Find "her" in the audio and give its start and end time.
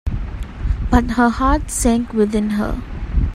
1.11-1.29, 2.57-2.81